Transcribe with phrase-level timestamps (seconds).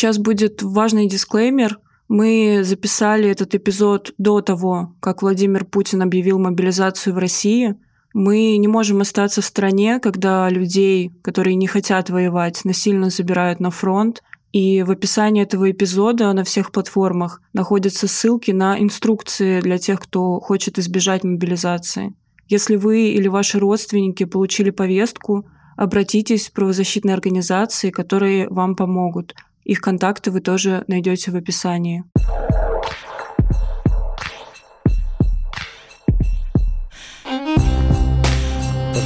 [0.00, 1.78] Сейчас будет важный дисклеймер.
[2.08, 7.76] Мы записали этот эпизод до того, как Владимир Путин объявил мобилизацию в России.
[8.14, 13.70] Мы не можем остаться в стране, когда людей, которые не хотят воевать, насильно забирают на
[13.70, 14.22] фронт.
[14.52, 20.40] И в описании этого эпизода на всех платформах находятся ссылки на инструкции для тех, кто
[20.40, 22.14] хочет избежать мобилизации.
[22.48, 25.44] Если вы или ваши родственники получили повестку,
[25.76, 29.34] обратитесь в правозащитные организации, которые вам помогут.
[29.70, 32.02] Их контакты вы тоже найдете в описании.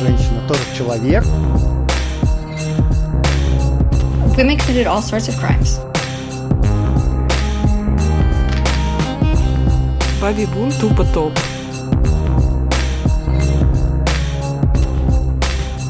[0.00, 1.22] Женщина тоже человек.
[4.38, 5.80] Women committed all sorts of crimes.
[10.22, 11.34] Баби Бун тупо топ.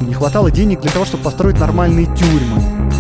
[0.01, 2.94] Не хватало денег для того, чтобы построить нормальные тюрьмы.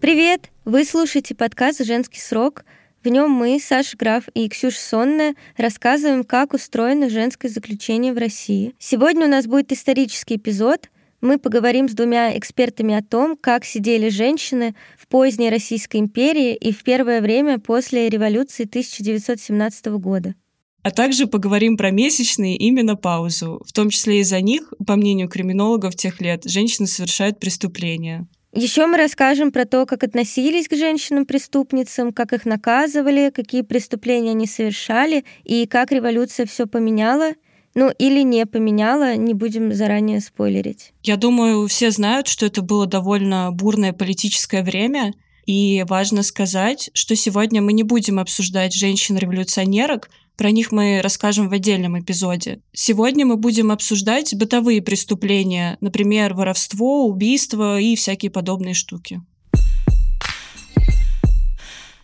[0.00, 0.52] Привет!
[0.64, 2.64] Вы слушаете подкаст «Женский срок»,
[3.02, 8.74] в нем мы, Саша Граф и Ксюша Сонная, рассказываем, как устроено женское заключение в России.
[8.78, 10.88] Сегодня у нас будет исторический эпизод.
[11.20, 16.72] Мы поговорим с двумя экспертами о том, как сидели женщины в поздней Российской империи и
[16.72, 20.36] в первое время после революции 1917 года.
[20.82, 23.60] А также поговорим про месячные и менопаузу.
[23.66, 28.28] В том числе из-за них, по мнению криминологов тех лет, женщины совершают преступления.
[28.52, 34.46] Еще мы расскажем про то, как относились к женщинам-преступницам, как их наказывали, какие преступления они
[34.46, 37.32] совершали и как революция все поменяла.
[37.74, 40.92] Ну, или не поменяла, не будем заранее спойлерить.
[41.02, 45.12] Я думаю, все знают, что это было довольно бурное политическое время,
[45.46, 51.52] и важно сказать, что сегодня мы не будем обсуждать женщин-революционерок, про них мы расскажем в
[51.52, 52.60] отдельном эпизоде.
[52.72, 59.20] Сегодня мы будем обсуждать бытовые преступления, например, воровство, убийство и всякие подобные штуки.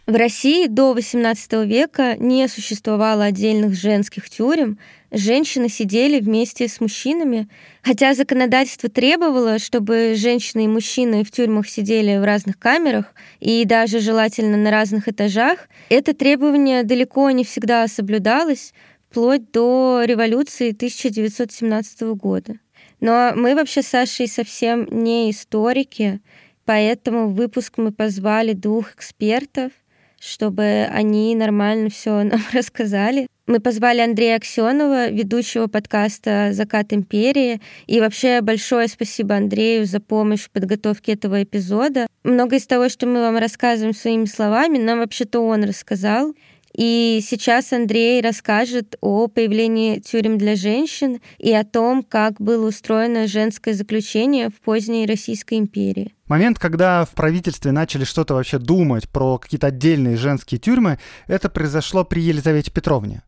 [0.07, 4.79] В России до XVIII века не существовало отдельных женских тюрем,
[5.11, 7.49] женщины сидели вместе с мужчинами,
[7.83, 13.99] хотя законодательство требовало, чтобы женщины и мужчины в тюрьмах сидели в разных камерах и даже
[13.99, 18.75] желательно на разных этажах, это требование далеко не всегда соблюдалось,
[19.09, 22.59] вплоть до революции 1917 года.
[23.01, 26.21] Но мы вообще с Сашей совсем не историки,
[26.67, 29.73] поэтому в выпуск мы позвали двух экспертов—
[30.25, 33.27] чтобы они нормально все нам рассказали.
[33.47, 37.61] Мы позвали Андрея Аксенова, ведущего подкаста «Закат империи».
[37.87, 42.07] И вообще большое спасибо Андрею за помощь в подготовке этого эпизода.
[42.23, 46.35] Много из того, что мы вам рассказываем своими словами, нам вообще-то он рассказал.
[46.75, 53.29] И сейчас Андрей расскажет о появлении тюрем для женщин и о том, как было устроено
[53.29, 56.13] женское заключение в поздней Российской империи.
[56.27, 60.99] Момент, когда в правительстве начали что-то вообще думать про какие-то отдельные женские тюрьмы,
[61.29, 63.23] это произошло при Елизавете Петровне.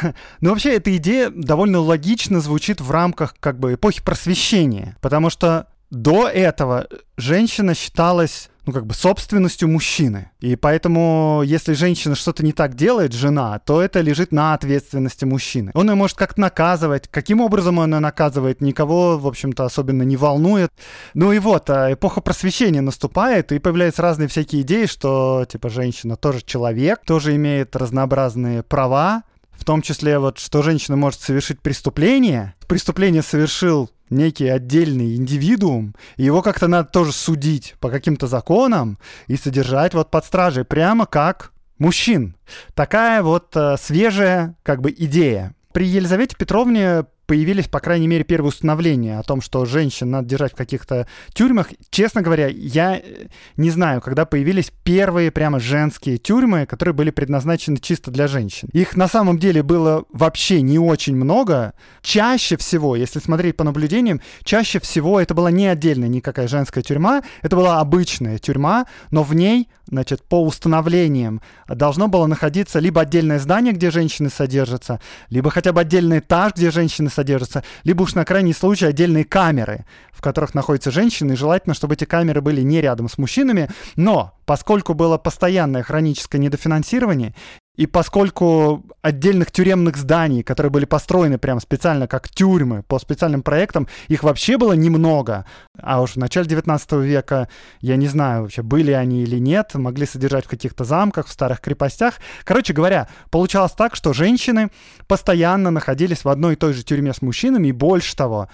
[0.40, 5.68] Но вообще эта идея довольно логично звучит в рамках как бы эпохи просвещения, потому что
[5.90, 10.30] до этого женщина считалась ну, как бы собственностью мужчины.
[10.40, 15.70] И поэтому, если женщина что-то не так делает, жена, то это лежит на ответственности мужчины.
[15.74, 17.08] Он ее может как-то наказывать.
[17.08, 20.70] Каким образом он ее наказывает, никого, в общем-то, особенно не волнует.
[21.14, 26.16] Ну и вот, а эпоха просвещения наступает, и появляются разные всякие идеи, что, типа, женщина
[26.16, 29.22] тоже человек, тоже имеет разнообразные права,
[29.52, 32.54] в том числе вот, что женщина может совершить преступление.
[32.66, 39.36] Преступление совершил некий отдельный индивидуум, и его как-то надо тоже судить по каким-то законам и
[39.36, 42.36] содержать вот под стражей, прямо как мужчин.
[42.74, 45.54] Такая вот э, свежая как бы идея.
[45.72, 50.52] При Елизавете Петровне появились, по крайней мере, первые установления о том, что женщин надо держать
[50.52, 51.68] в каких-то тюрьмах.
[51.90, 57.76] Честно говоря, я э, не знаю, когда появились первые прямо женские тюрьмы, которые были предназначены
[57.76, 58.68] чисто для женщин.
[58.72, 61.74] Их на самом деле было вообще не очень много.
[62.02, 67.22] Чаще всего, если смотреть по наблюдениям, чаще всего это была не отдельная никакая женская тюрьма,
[67.42, 73.38] это была обычная тюрьма, но в ней значит, по установлениям должно было находиться либо отдельное
[73.38, 78.14] здание, где женщины содержатся, либо хотя бы отдельный этаж, где женщины содержатся, содержатся, либо уж
[78.14, 82.62] на крайний случай отдельные камеры, в которых находятся женщины, и желательно, чтобы эти камеры были
[82.62, 87.34] не рядом с мужчинами, но поскольку было постоянное хроническое недофинансирование,
[87.80, 93.88] и поскольку отдельных тюремных зданий, которые были построены прямо специально как тюрьмы по специальным проектам,
[94.08, 95.46] их вообще было немного.
[95.80, 97.48] А уж в начале 19 века,
[97.80, 101.62] я не знаю вообще, были они или нет, могли содержать в каких-то замках, в старых
[101.62, 102.16] крепостях.
[102.44, 104.70] Короче говоря, получалось так, что женщины
[105.08, 108.50] постоянно находились в одной и той же тюрьме с мужчинами, и больше того,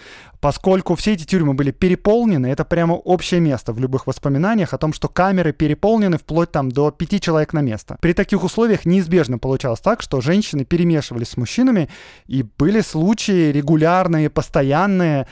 [0.47, 4.93] поскольку все эти тюрьмы были переполнены, это прямо общее место в любых воспоминаниях о том,
[4.93, 7.99] что камеры переполнены вплоть там до пяти человек на место.
[8.01, 11.89] При таких условиях неизбежно получалось так, что женщины перемешивались с мужчинами,
[12.29, 15.27] и были случаи регулярные, постоянные,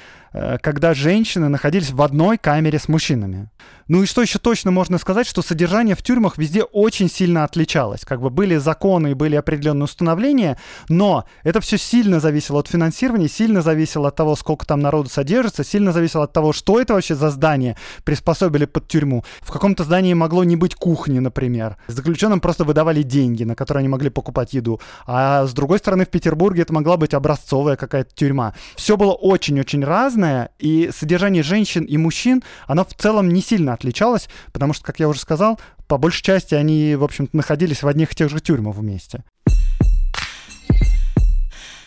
[0.63, 3.51] когда женщины находились в одной камере с мужчинами.
[3.87, 8.01] Ну и что еще точно можно сказать, что содержание в тюрьмах везде очень сильно отличалось.
[8.05, 10.59] Как бы были законы и были определенные установления,
[10.89, 15.65] но это все сильно зависело от финансирования, сильно зависело от того, сколько там народу содержится,
[15.65, 19.23] сильно зависело от того, что это вообще за здание приспособили под тюрьму.
[19.43, 21.77] В каком-то здании могло не быть кухни, например.
[21.87, 24.81] Заключенным просто выдавали деньги, на которые они могли покупать еду.
[25.07, 28.55] А с другой стороны, в Петербурге это могла быть образцовая какая-то тюрьма.
[28.77, 30.24] Все было очень-очень разное,
[30.59, 35.09] и содержание женщин и мужчин, оно в целом не сильно отличалась, потому что, как я
[35.09, 38.77] уже сказал, по большей части они, в общем-то, находились в одних и тех же тюрьмах
[38.77, 39.23] вместе.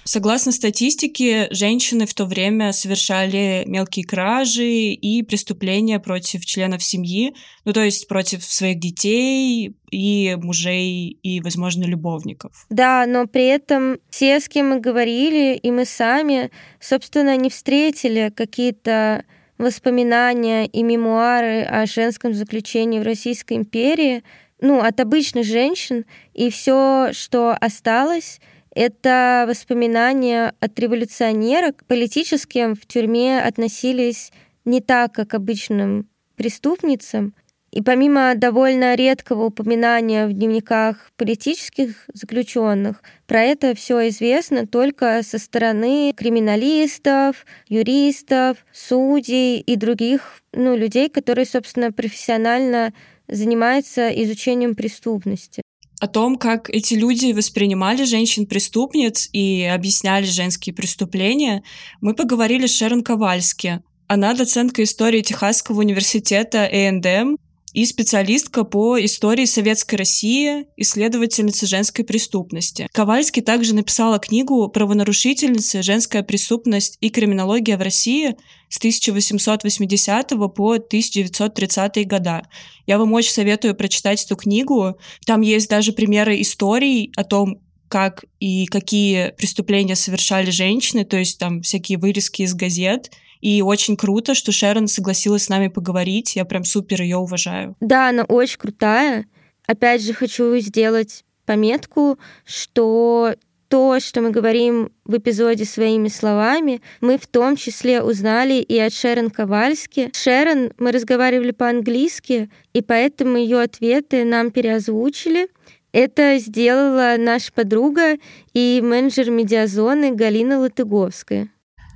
[0.07, 7.73] Согласно статистике, женщины в то время совершали мелкие кражи и преступления против членов семьи, ну
[7.73, 12.65] то есть против своих детей и мужей и, возможно, любовников.
[12.69, 18.31] Да, но при этом все, с кем мы говорили, и мы сами, собственно, не встретили
[18.33, 19.25] какие-то
[19.57, 24.23] воспоминания и мемуары о женском заключении в Российской империи,
[24.61, 28.39] ну, от обычных женщин, и все, что осталось,
[28.77, 31.77] это воспоминания от революционерок.
[31.77, 34.31] К политическим в тюрьме относились
[34.65, 37.33] не так, как обычным преступницам,
[37.71, 45.39] и помимо довольно редкого упоминания в дневниках политических заключенных, про это все известно только со
[45.39, 52.93] стороны криминалистов, юристов, судей и других ну, людей, которые, собственно, профессионально
[53.27, 55.63] занимаются изучением преступности
[55.99, 61.63] о том, как эти люди воспринимали женщин-преступниц и объясняли женские преступления,
[62.01, 63.81] мы поговорили с Шерон Ковальски.
[64.07, 67.37] Она доцентка истории Техасского университета A&M
[67.73, 72.87] и специалистка по истории Советской России, исследовательница женской преступности.
[72.93, 75.83] Ковальский также написала книгу «Правонарушительницы.
[75.83, 78.35] Женская преступность и криминология в России»
[78.69, 82.47] с 1880 по 1930 года.
[82.85, 84.97] Я вам очень советую прочитать эту книгу.
[85.25, 91.37] Там есть даже примеры историй о том, как и какие преступления совершали женщины, то есть
[91.37, 93.11] там всякие вырезки из газет—
[93.41, 96.35] и очень круто, что Шерон согласилась с нами поговорить.
[96.35, 97.75] Я прям супер ее уважаю.
[97.79, 99.25] Да, она очень крутая.
[99.67, 103.33] Опять же, хочу сделать пометку, что
[103.67, 108.93] то, что мы говорим в эпизоде своими словами, мы в том числе узнали и от
[108.93, 110.09] Шерон Ковальски.
[110.13, 115.49] Шерон, мы разговаривали по-английски, и поэтому ее ответы нам переозвучили.
[115.91, 118.17] Это сделала наша подруга
[118.53, 121.49] и менеджер медиазоны Галина Латыговская.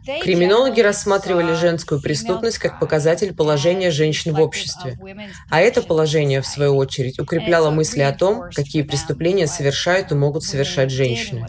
[0.05, 4.97] Криминологи рассматривали женскую преступность как показатель положения женщин в обществе.
[5.49, 10.43] А это положение, в свою очередь, укрепляло мысли о том, какие преступления совершают и могут
[10.43, 11.45] совершать женщины.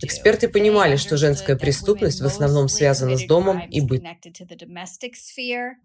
[0.00, 4.16] Эксперты понимали, что женская преступность в основном связана с домом и бытом.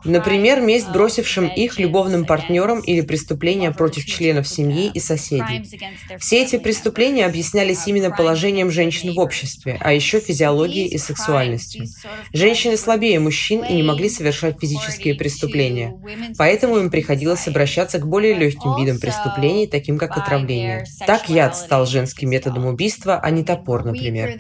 [0.03, 5.63] Например, месть бросившим их любовным партнерам или преступления против членов семьи и соседей.
[6.17, 11.85] Все эти преступления объяснялись именно положением женщин в обществе, а еще физиологией и сексуальностью.
[12.33, 15.93] Женщины слабее мужчин и не могли совершать физические преступления,
[16.37, 20.85] поэтому им приходилось обращаться к более легким видам преступлений, таким как отравление.
[21.05, 24.39] Так яд стал женским методом убийства, а не топор, например.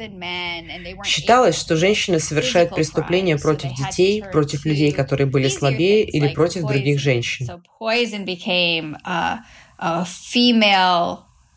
[1.05, 6.99] Считалось, что женщины совершают преступления против детей, против людей, которые были слабее, или против других
[6.99, 7.47] женщин.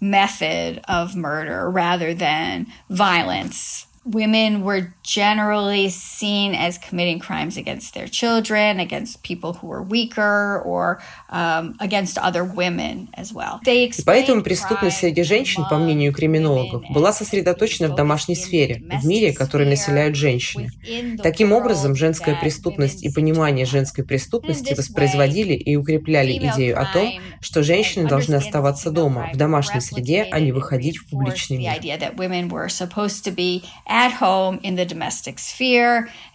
[0.01, 8.07] method of murder rather than violence women were generally seen as committing crimes against their
[8.07, 13.61] children, against people who were weaker, or against other women as well.
[13.65, 19.33] И поэтому преступность среди женщин, по мнению криминологов, была сосредоточена в домашней сфере, в мире,
[19.33, 20.71] который населяют женщины.
[21.23, 27.63] Таким образом, женская преступность и понимание женской преступности воспроизводили и укрепляли идею о том, что
[27.63, 31.71] женщины должны оставаться дома, в домашней среде, а не выходить в публичный мир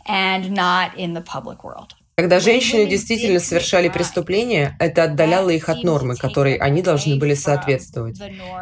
[0.08, 1.96] and not in the public world.
[2.18, 8.18] Когда женщины действительно совершали преступления, это отдаляло их от нормы, которой они должны были соответствовать.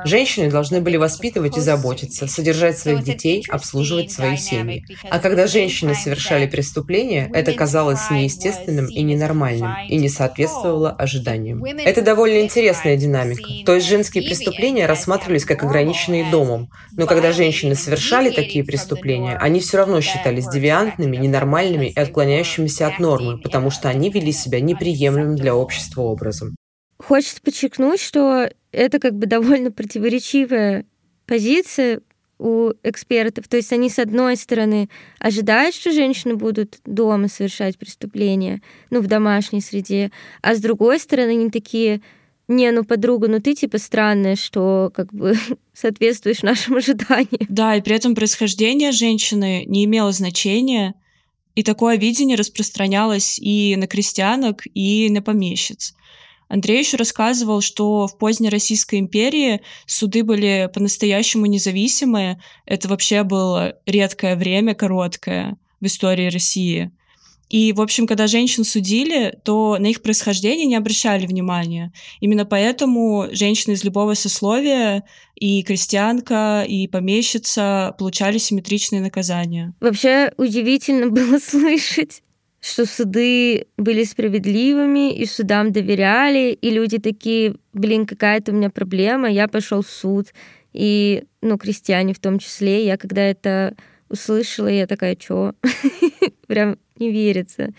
[0.05, 4.83] Женщины должны были воспитывать и заботиться, содержать своих детей, обслуживать свои семьи.
[5.07, 11.63] А когда женщины совершали преступления, это казалось неестественным и ненормальным, и не соответствовало ожиданиям.
[11.63, 13.47] Это довольно интересная динамика.
[13.67, 19.59] То есть женские преступления рассматривались как ограниченные домом, но когда женщины совершали такие преступления, они
[19.59, 25.35] все равно считались девиантными, ненормальными и отклоняющимися от нормы, потому что они вели себя неприемлемым
[25.35, 26.55] для общества образом.
[26.97, 30.85] Хочется подчеркнуть, что это как бы довольно противоречивая
[31.25, 32.01] позиция
[32.39, 33.47] у экспертов.
[33.47, 39.07] То есть они, с одной стороны, ожидают, что женщины будут дома совершать преступления, ну, в
[39.07, 42.01] домашней среде, а с другой стороны, они такие,
[42.47, 45.35] не, ну, подруга, ну ты типа странная, что как бы
[45.73, 47.47] соответствуешь нашим ожиданиям.
[47.47, 50.95] Да, и при этом происхождение женщины не имело значения,
[51.55, 55.93] и такое видение распространялось и на крестьянок, и на помещиц.
[56.47, 62.41] Андрей еще рассказывал, что в поздней Российской империи суды были по-настоящему независимые.
[62.65, 66.91] Это вообще было редкое время, короткое в истории России–
[67.53, 71.93] и, в общем, когда женщин судили, то на их происхождение не обращали внимания.
[72.19, 75.03] Именно поэтому женщины из любого сословия,
[75.35, 79.75] и крестьянка, и помещица получали симметричные наказания.
[79.81, 82.23] Вообще удивительно было слышать
[82.59, 89.29] что суды были справедливыми, и судам доверяли, и люди такие, блин, какая-то у меня проблема,
[89.29, 90.27] я пошел в суд.
[90.71, 93.75] И, ну, крестьяне в том числе, я когда это
[94.09, 95.53] услышала, я такая, чё?
[96.47, 97.73] Прям не верится.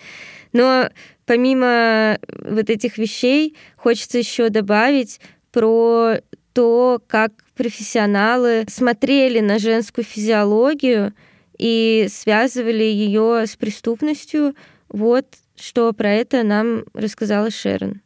[0.53, 0.89] Но
[1.27, 5.21] помимо вот этих вещей хочется еще добавить
[5.53, 6.17] про
[6.53, 11.13] то, как профессионалы смотрели на женскую физиологию
[11.59, 14.55] и связывали ее с преступностью.
[14.89, 15.27] Вот
[15.57, 18.01] что про это нам рассказала Шерон.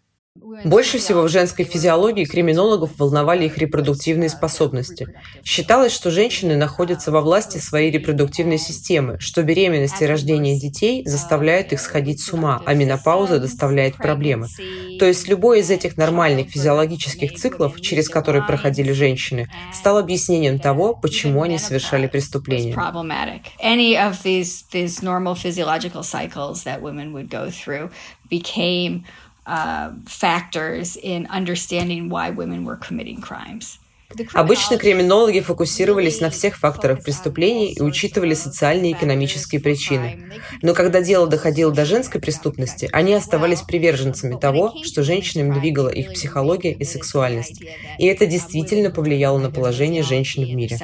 [0.64, 5.06] Больше всего в женской физиологии криминологов волновали их репродуктивные способности.
[5.44, 11.72] Считалось, что женщины находятся во власти своей репродуктивной системы, что беременность и рождение детей заставляют
[11.72, 14.48] их сходить с ума, а менопауза доставляет проблемы.
[14.98, 20.94] То есть любой из этих нормальных физиологических циклов, через которые проходили женщины, стал объяснением того,
[20.94, 22.74] почему они совершали преступления.
[28.30, 29.04] became
[29.48, 33.78] uh, factors in understanding why women were committing crimes.
[34.32, 40.32] Обычно криминологи фокусировались на всех факторах преступлений и учитывали социальные и экономические причины.
[40.62, 46.14] Но когда дело доходило до женской преступности, они оставались приверженцами того, что женщинам двигала их
[46.14, 47.62] психология и сексуальность.
[47.98, 50.78] И это действительно повлияло на положение женщин в мире.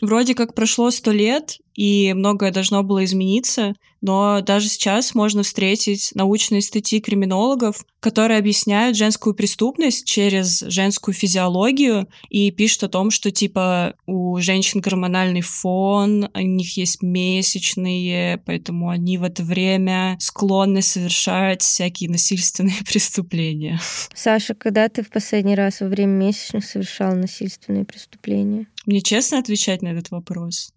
[0.00, 6.12] Вроде как прошло сто лет, и многое должно было измениться, но даже сейчас можно встретить
[6.14, 13.30] научные статьи криминологов, которые объясняют женскую преступность через женскую физиологию и пишут о том, что
[13.30, 20.82] типа у женщин гормональный фон, у них есть месячные, поэтому они в это время склонны
[20.82, 23.80] совершать всякие насильственные преступления.
[24.14, 28.66] Саша, когда ты в последний раз во время месячных совершал насильственные преступления?
[28.84, 30.72] Мне честно отвечать на этот вопрос?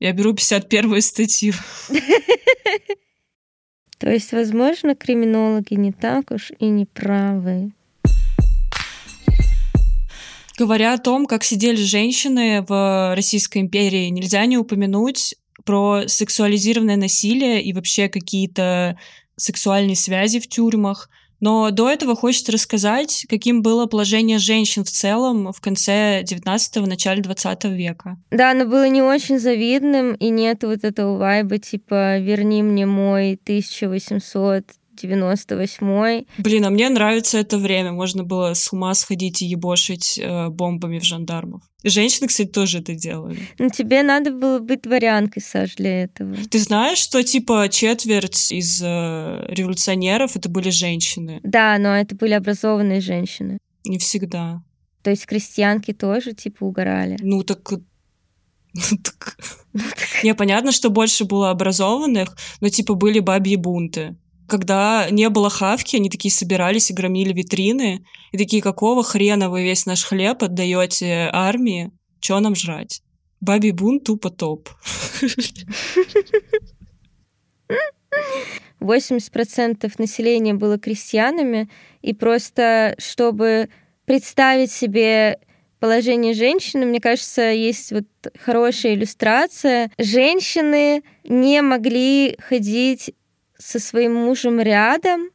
[0.00, 1.54] Я беру 51 статью.
[3.98, 7.72] То есть, возможно, криминологи не так уж и не правы.
[10.58, 17.62] Говоря о том, как сидели женщины в Российской империи, нельзя не упомянуть про сексуализированное насилие
[17.62, 18.98] и вообще какие-то
[19.36, 21.10] сексуальные связи в тюрьмах.
[21.40, 27.22] Но до этого хочется рассказать, каким было положение женщин в целом в конце 19-го, начале
[27.22, 28.18] 20 века.
[28.30, 33.38] Да, оно было не очень завидным, и нет вот этого вайба, типа «верни мне мой
[33.42, 34.64] 1800
[35.00, 37.92] 98 Блин, а мне нравится это время.
[37.92, 41.62] Можно было с ума сходить и ебошить э, бомбами в жандармов.
[41.82, 43.38] Женщины, кстати, тоже это делали.
[43.58, 46.36] Ну, тебе надо было быть дворянкой, Саш, для этого.
[46.50, 51.40] Ты знаешь, что, типа, четверть из э, революционеров это были женщины?
[51.42, 53.58] Да, но это были образованные женщины.
[53.84, 54.62] Не всегда.
[55.02, 57.16] То есть крестьянки тоже, типа, угорали?
[57.20, 57.72] Ну, так
[58.74, 59.36] ну, так...
[60.22, 64.16] Не, понятно, что больше было образованных, но типа были бабьи бунты
[64.50, 69.62] когда не было хавки, они такие собирались и громили витрины, и такие, какого хрена вы
[69.62, 71.92] весь наш хлеб отдаете армии?
[72.20, 73.02] Чё нам жрать?
[73.40, 74.68] Бабий бун тупо топ.
[78.80, 81.70] 80% населения было крестьянами,
[82.02, 83.68] и просто чтобы
[84.04, 85.38] представить себе
[85.78, 88.04] положение женщины, мне кажется, есть вот
[88.38, 89.90] хорошая иллюстрация.
[89.98, 93.14] Женщины не могли ходить
[93.60, 95.30] со своим мужем рядом.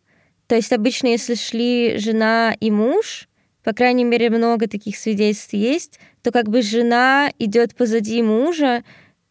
[0.48, 3.28] То есть обычно, если шли жена и муж,
[3.64, 8.84] по крайней мере, много таких свидетельств есть, то как бы жена идет позади мужа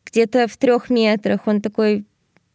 [0.07, 1.47] где-то в трех метрах.
[1.47, 2.05] Он такой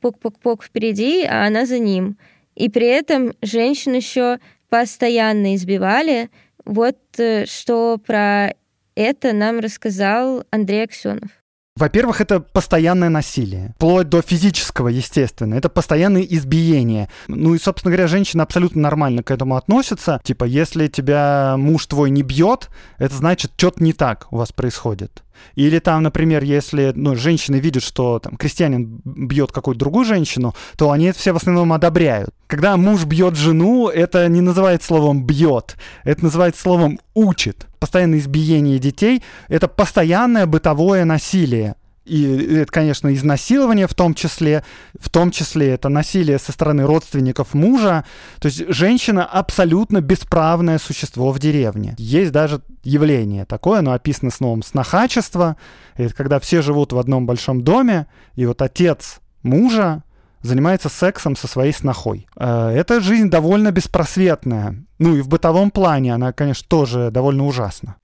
[0.01, 2.17] пок-пок-пок впереди, а она за ним.
[2.55, 6.29] И при этом женщин еще постоянно избивали.
[6.65, 8.53] Вот э, что про
[8.95, 11.38] это нам рассказал Андрей Аксенов.
[11.79, 15.55] Во-первых, это постоянное насилие, вплоть до физического, естественно.
[15.55, 17.07] Это постоянные избиения.
[17.29, 20.19] Ну и, собственно говоря, женщина абсолютно нормально к этому относится.
[20.21, 22.67] Типа, если тебя муж твой не бьет,
[22.97, 25.23] это значит, что-то не так у вас происходит.
[25.55, 30.91] Или там, например, если ну, женщины видят, что там крестьянин бьет какую-то другую женщину, то
[30.91, 32.31] они это все в основном одобряют.
[32.47, 37.67] Когда муж бьет жену, это не называется словом бьет, это называется словом учит.
[37.79, 41.75] Постоянное избиение детей— это постоянное бытовое насилие
[42.09, 44.63] и это, конечно, изнасилование в том числе,
[44.99, 48.03] в том числе это насилие со стороны родственников мужа.
[48.39, 51.95] То есть женщина абсолютно бесправное существо в деревне.
[51.97, 55.55] Есть даже явление такое, оно описано словом снохачество.
[55.95, 60.03] Это когда все живут в одном большом доме, и вот отец мужа
[60.41, 62.27] занимается сексом со своей снохой.
[62.35, 64.83] Э, эта жизнь довольно беспросветная.
[64.97, 67.95] Ну и в бытовом плане она, конечно, тоже довольно ужасна.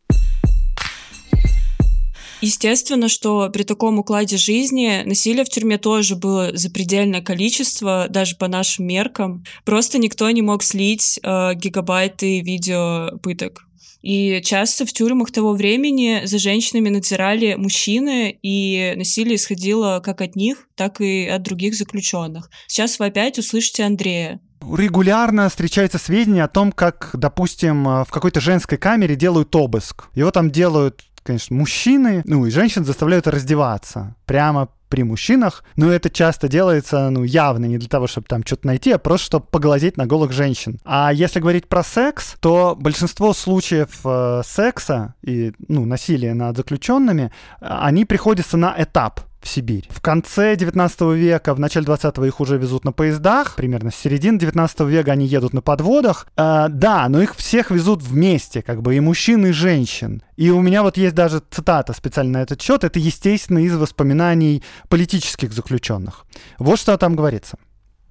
[2.46, 8.48] Естественно, что при таком укладе жизни насилия в тюрьме тоже было запредельное количество, даже по
[8.48, 9.44] нашим меркам.
[9.64, 13.64] Просто никто не мог слить э, гигабайты видео пыток.
[14.04, 20.36] И часто в тюрьмах того времени за женщинами надзирали мужчины, и насилие исходило как от
[20.36, 22.52] них, так и от других заключенных.
[22.68, 24.40] Сейчас вы опять услышите Андрея.
[24.62, 30.10] Регулярно встречаются сведения о том, как, допустим, в какой-то женской камере делают обыск.
[30.14, 36.10] Его там делают конечно, мужчины, ну и женщин заставляют раздеваться прямо при мужчинах, но это
[36.10, 39.98] часто делается, ну, явно не для того, чтобы там что-то найти, а просто чтобы поглазеть
[39.98, 40.79] на голых женщин.
[40.86, 47.32] А если говорить про секс, то большинство случаев э, секса и, ну, насилия над заключенными,
[47.60, 49.88] они приходятся на этап в Сибирь.
[49.90, 54.40] В конце 19 века, в начале 20 их уже везут на поездах, примерно с середины
[54.40, 56.28] 19 века они едут на подводах.
[56.36, 60.24] Э, да, но их всех везут вместе, как бы и мужчин, и женщин.
[60.36, 62.84] И у меня вот есть даже цитата специально на этот счет.
[62.84, 66.25] Это, естественно, из воспоминаний политических заключенных.
[66.58, 67.58] Вот что там говорится.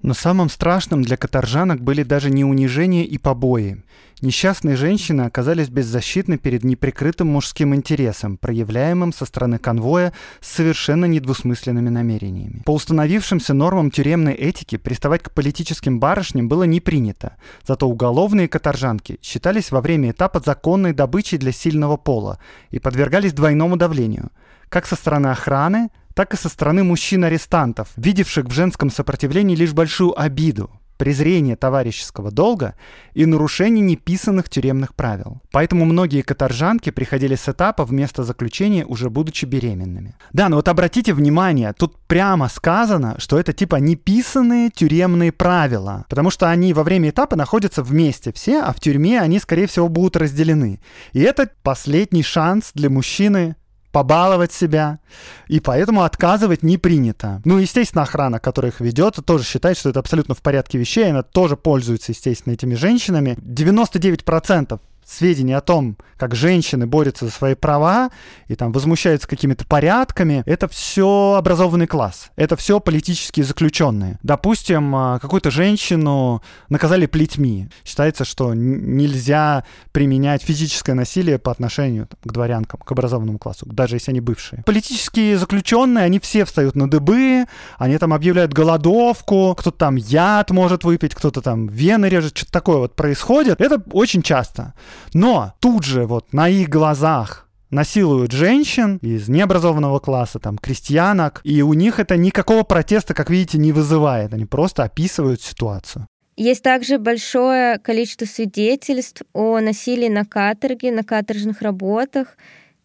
[0.01, 3.83] Но самым страшным для каторжанок были даже не унижения и побои.
[4.21, 11.89] Несчастные женщины оказались беззащитны перед неприкрытым мужским интересом, проявляемым со стороны конвоя с совершенно недвусмысленными
[11.89, 12.61] намерениями.
[12.65, 17.35] По установившимся нормам тюремной этики приставать к политическим барышням было не принято,
[17.67, 22.39] зато уголовные каторжанки считались во время этапа законной добычей для сильного пола
[22.71, 24.31] и подвергались двойному давлению,
[24.69, 30.19] как со стороны охраны, так и со стороны мужчин-арестантов, видевших в женском сопротивлении лишь большую
[30.19, 32.75] обиду, презрение товарищеского долга
[33.13, 35.41] и нарушение неписанных тюремных правил.
[35.51, 40.15] Поэтому многие каторжанки приходили с этапа вместо заключения, уже будучи беременными.
[40.31, 46.29] Да, но вот обратите внимание, тут прямо сказано, что это типа неписанные тюремные правила, потому
[46.29, 50.15] что они во время этапа находятся вместе все, а в тюрьме они, скорее всего, будут
[50.15, 50.79] разделены.
[51.11, 53.55] И это последний шанс для мужчины
[53.95, 54.99] побаловать себя,
[55.47, 57.41] и поэтому отказывать не принято.
[57.45, 61.23] Ну, естественно, охрана, которая их ведет, тоже считает, что это абсолютно в порядке вещей, она
[61.23, 63.37] тоже пользуется, естественно, этими женщинами.
[63.39, 68.09] 99% сведений о том, как женщины борются за свои права
[68.47, 74.19] и там возмущаются какими-то порядками, это все образованный класс, это все политические заключенные.
[74.23, 77.69] Допустим, а, какую-то женщину наказали плетьми.
[77.83, 83.97] Считается, что нельзя применять физическое насилие по отношению там, к дворянкам, к образованному классу, даже
[83.97, 84.63] если они бывшие.
[84.65, 87.45] Политические заключенные, они все встают на дыбы,
[87.77, 92.77] они там объявляют голодовку, кто-то там яд может выпить, кто-то там вены режет, что-то такое
[92.77, 93.61] вот происходит.
[93.61, 94.73] Это очень часто.
[95.13, 101.61] Но тут же вот на их глазах насилуют женщин из необразованного класса, там, крестьянок, и
[101.61, 104.33] у них это никакого протеста, как видите, не вызывает.
[104.33, 106.07] Они просто описывают ситуацию.
[106.37, 112.35] Есть также большое количество свидетельств о насилии на каторге, на каторжных работах.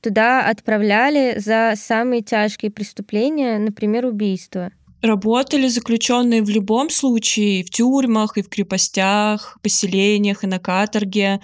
[0.00, 4.70] Туда отправляли за самые тяжкие преступления, например, убийство.
[5.02, 11.40] Работали заключенные в любом случае, в тюрьмах, и в крепостях, поселениях, и на каторге.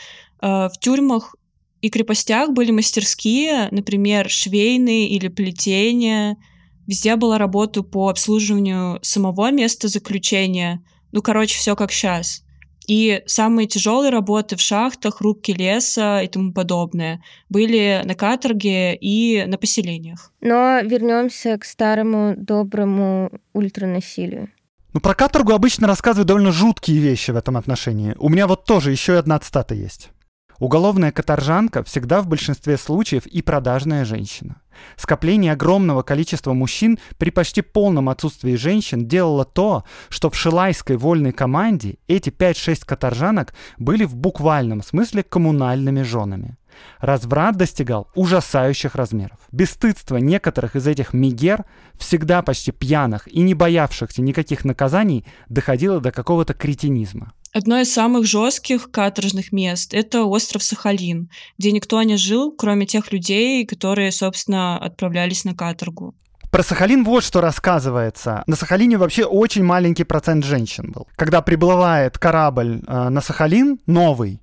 [0.46, 1.34] Э, в тюрьмах
[1.80, 6.36] и крепостях были мастерские, например, швейные или плетения.
[6.86, 10.82] Везде была работа по обслуживанию самого места заключения.
[11.12, 12.42] Ну, короче, все как сейчас.
[12.86, 19.44] И самые тяжелые работы в шахтах, рубки леса и тому подобное были на каторге и
[19.44, 20.32] на поселениях.
[20.40, 24.50] Но вернемся к старому доброму ультранасилию.
[24.92, 28.14] Ну, про каторгу обычно рассказывают довольно жуткие вещи в этом отношении.
[28.18, 30.10] У меня вот тоже еще одна цитата есть.
[30.58, 34.62] Уголовная каторжанка всегда в большинстве случаев и продажная женщина.
[34.96, 41.32] Скопление огромного количества мужчин при почти полном отсутствии женщин делало то, что в шилайской вольной
[41.32, 46.56] команде эти 5-6 каторжанок были в буквальном смысле коммунальными женами.
[47.00, 49.38] Разврат достигал ужасающих размеров.
[49.52, 51.64] Бесстыдство некоторых из этих мигер,
[51.98, 57.32] всегда почти пьяных и не боявшихся никаких наказаний, доходило до какого-то кретинизма.
[57.52, 63.12] Одно из самых жестких каторжных мест— это остров Сахалин, где никто не жил, кроме тех
[63.12, 66.14] людей, которые, собственно, отправлялись на каторгу.
[66.50, 68.42] Про Сахалин вот что рассказывается.
[68.46, 71.06] На Сахалине вообще очень маленький процент женщин был.
[71.16, 74.40] Когда приплывает корабль э, на Сахалин, новый,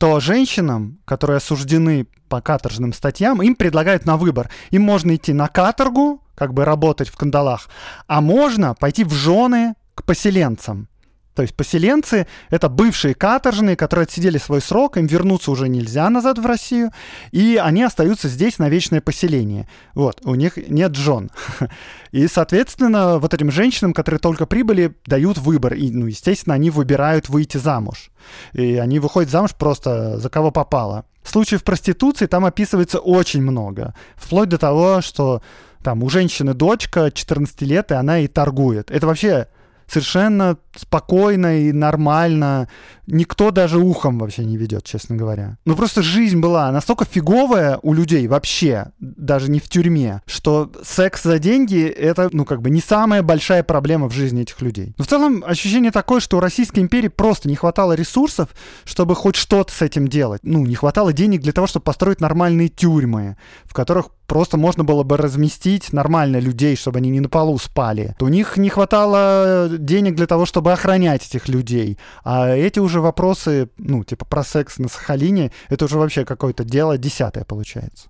[0.00, 4.50] то женщинам, которые осуждены по каторжным статьям, им предлагают на выбор.
[4.70, 7.68] Им можно идти на каторгу, как бы работать в кандалах,
[8.06, 10.88] а можно пойти в жены к поселенцам.
[11.34, 16.38] То есть поселенцы— это бывшие каторжные, которые отсидели свой срок, им вернуться уже нельзя назад
[16.38, 16.90] в Россию,
[17.30, 19.68] и они остаются здесь на вечное поселение.
[19.94, 21.30] Вот, у них нет жен.
[22.12, 25.74] И, соответственно, вот этим женщинам, которые только прибыли, дают выбор.
[25.74, 28.10] И, ну, естественно, они выбирают выйти замуж.
[28.52, 31.04] И они выходят замуж просто за кого попало.
[31.22, 33.94] Случаев проституции там описывается очень много.
[34.16, 35.42] Вплоть до того, что
[35.82, 38.90] там у женщины дочка 14 лет, и она и торгует.
[38.90, 39.46] Это вообще
[39.90, 42.68] совершенно спокойно и нормально.
[43.06, 45.58] Никто даже ухом вообще не ведет, честно говоря.
[45.64, 51.24] Ну просто жизнь была настолько фиговая у людей вообще, даже не в тюрьме, что секс
[51.24, 54.94] за деньги— это, ну как бы, не самая большая проблема в жизни этих людей.
[54.96, 58.50] Но в целом ощущение такое, что у Российской империи просто не хватало ресурсов,
[58.84, 60.42] чтобы хоть что-то с этим делать.
[60.44, 65.02] Ну, не хватало денег для того, чтобы построить нормальные тюрьмы, в которых просто можно было
[65.02, 68.14] бы разместить нормально людей, чтобы они не на полу спали.
[68.20, 71.98] У них не хватало денег для того, чтобы охранять этих людей.
[72.22, 76.96] А эти уже вопросы, ну, типа про секс на Сахалине, это уже вообще какое-то дело
[76.96, 78.08] десятое получается.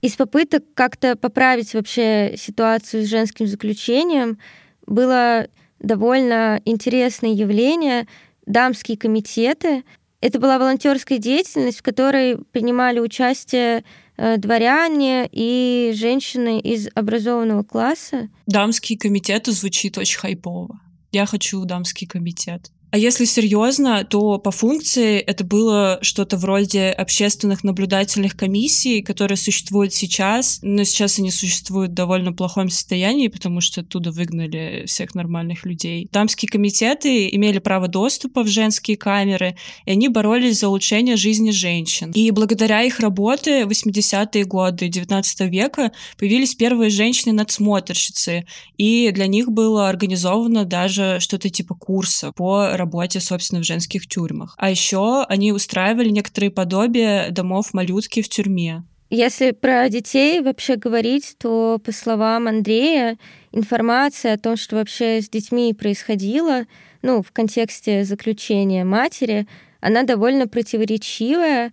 [0.00, 4.38] Из попыток как-то поправить вообще ситуацию с женским заключением
[4.86, 5.48] было
[5.80, 8.06] довольно интересное явление
[8.46, 9.82] дамские комитеты,
[10.20, 13.84] это была волонтерская деятельность, в которой принимали участие
[14.16, 18.28] э, дворяне и женщины из образованного класса.
[18.46, 20.80] Дамские комитеты звучит очень хайпово.
[21.12, 22.70] Я хочу дамский комитет.
[22.90, 29.92] А если серьезно, то по функции это было что-то вроде общественных наблюдательных комиссий, которые существуют
[29.92, 35.66] сейчас, но сейчас они существуют в довольно плохом состоянии, потому что оттуда выгнали всех нормальных
[35.66, 36.08] людей.
[36.10, 42.10] Дамские комитеты имели право доступа в женские камеры, и они боролись за улучшение жизни женщин.
[42.12, 48.46] И благодаря их работе в 80-е годы 19 века появились первые женщины-надсмотрщицы,
[48.78, 54.54] и для них было организовано даже что-то типа курса по работе, собственно, в женских тюрьмах.
[54.56, 58.84] А еще они устраивали некоторые подобия домов малютки в тюрьме.
[59.10, 63.18] Если про детей вообще говорить, то, по словам Андрея,
[63.52, 66.64] информация о том, что вообще с детьми происходило,
[67.00, 69.46] ну, в контексте заключения матери,
[69.80, 71.72] она довольно противоречивая.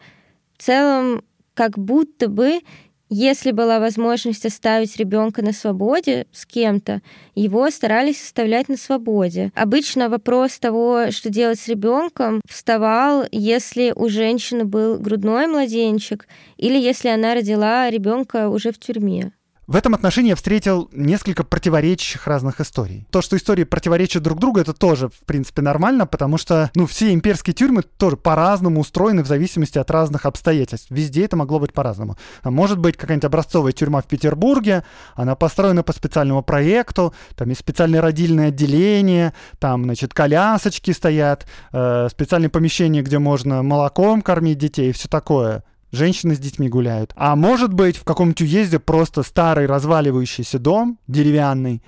[0.57, 2.61] В целом, как будто бы
[3.09, 7.01] если была возможность оставить ребенка на свободе с кем-то,
[7.35, 9.51] его старались оставлять на свободе.
[9.55, 16.77] Обычно вопрос того, что делать с ребенком, вставал, если у женщины был грудной младенчик или
[16.77, 19.31] если она родила ребенка уже в тюрьме.
[19.67, 23.07] В этом отношении я встретил несколько противоречащих разных историй.
[23.09, 27.11] То, что истории противоречат друг другу, это тоже, в принципе, нормально, потому что, ну, все
[27.11, 30.91] имперские тюрьмы тоже по-разному устроены в зависимости от разных обстоятельств.
[30.91, 32.15] Везде это могло быть по-разному.
[32.43, 34.83] А может быть какая-нибудь образцовая тюрьма в Петербурге,
[35.15, 42.07] она построена по специальному проекту, там есть специальное родильное отделение, там, значит, колясочки стоят, э,
[42.11, 45.63] специальные помещения, где можно молоком кормить детей и все такое
[45.95, 47.11] женщины с детьми гуляют.
[47.15, 51.81] А может быть, в каком-нибудь уезде просто старый разваливающийся дом деревянный,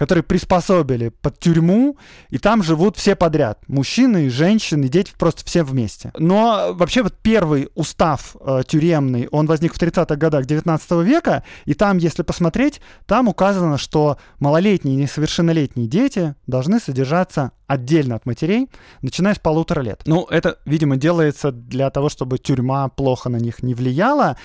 [0.00, 1.98] который приспособили под тюрьму,
[2.30, 3.58] и там живут все подряд.
[3.68, 6.10] Мужчины, женщины, дети, просто все вместе.
[6.16, 11.74] Но вообще вот первый устав э, тюремный, он возник в 30-х годах 19 века, и
[11.74, 18.70] там, если посмотреть, там указано, что малолетние и несовершеннолетние дети должны содержаться отдельно от матерей,
[19.02, 20.00] начиная с полутора лет.
[20.06, 24.38] Ну, это, видимо, делается для того, чтобы тюрьма плохо на них не влияла,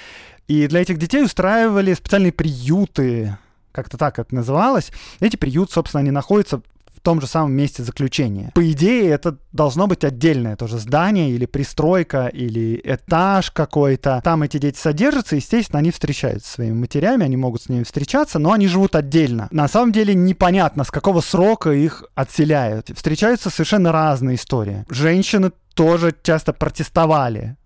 [0.50, 3.38] и для этих детей устраивали специальные приюты,
[3.76, 4.92] как-то так это называлось.
[5.20, 6.62] Эти приюты, собственно, они находятся
[6.96, 8.52] в том же самом месте заключения.
[8.56, 14.22] По идее, это должно быть отдельное тоже здание или пристройка или этаж какой-то.
[14.24, 18.40] Там эти дети содержатся, естественно, они встречаются со своими матерями, они могут с ними встречаться,
[18.40, 19.50] но они живут отдельно.
[19.52, 22.90] На самом деле непонятно, с какого срока их отселяют.
[22.96, 24.86] Встречаются совершенно разные истории.
[24.90, 27.58] Женщины тоже часто протестовали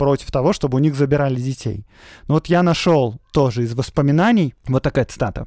[0.00, 1.84] против того, чтобы у них забирали детей.
[2.26, 5.46] Но вот я нашел тоже из воспоминаний вот такая цитата.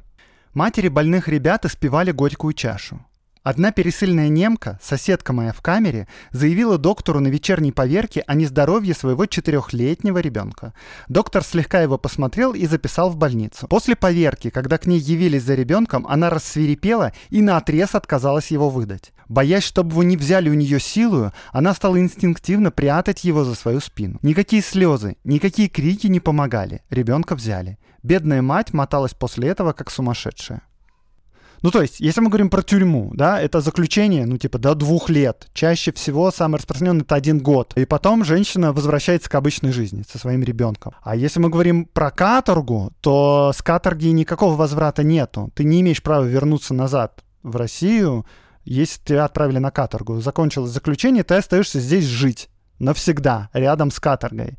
[0.52, 3.04] Матери больных ребят испевали горькую чашу.
[3.42, 9.26] Одна пересыльная немка, соседка моя в камере, заявила доктору на вечерней поверке о нездоровье своего
[9.26, 10.72] четырехлетнего ребенка.
[11.08, 13.66] Доктор слегка его посмотрел и записал в больницу.
[13.66, 18.70] После поверки, когда к ней явились за ребенком, она рассверепела и на отрез отказалась его
[18.70, 19.12] выдать.
[19.28, 23.80] Боясь, чтобы вы не взяли у нее силу, она стала инстинктивно прятать его за свою
[23.80, 24.18] спину.
[24.22, 26.82] Никакие слезы, никакие крики не помогали.
[26.90, 27.78] Ребенка взяли.
[28.02, 30.62] Бедная мать моталась после этого как сумасшедшая.
[31.64, 35.08] Ну, то есть, если мы говорим про тюрьму, да, это заключение, ну, типа, до двух
[35.08, 35.48] лет.
[35.54, 37.72] Чаще всего самый распространенный это один год.
[37.76, 40.92] И потом женщина возвращается к обычной жизни со своим ребенком.
[41.02, 45.50] А если мы говорим про каторгу, то с каторги никакого возврата нету.
[45.54, 48.26] Ты не имеешь права вернуться назад в Россию,
[48.64, 50.20] если тебя отправили на каторгу.
[50.20, 52.48] Закончилось заключение, ты остаешься здесь жить
[52.78, 54.58] навсегда, рядом с каторгой.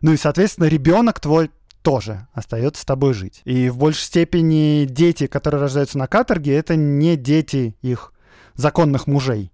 [0.00, 1.50] Ну и, соответственно, ребенок твой
[1.82, 3.42] тоже остается с тобой жить.
[3.44, 8.12] И в большей степени дети, которые рождаются на каторге, это не дети их
[8.54, 9.52] законных мужей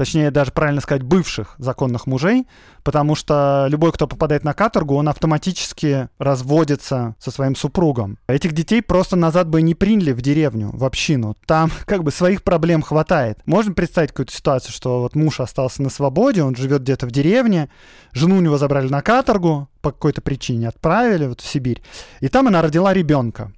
[0.00, 2.46] точнее даже правильно сказать, бывших законных мужей,
[2.84, 8.16] потому что любой, кто попадает на каторгу, он автоматически разводится со своим супругом.
[8.26, 11.36] Этих детей просто назад бы не приняли в деревню, в общину.
[11.44, 13.40] Там как бы своих проблем хватает.
[13.44, 17.68] Можно представить какую-то ситуацию, что вот муж остался на свободе, он живет где-то в деревне,
[18.12, 21.82] жену у него забрали на каторгу, по какой-то причине отправили вот в Сибирь,
[22.20, 23.52] и там она родила ребенка.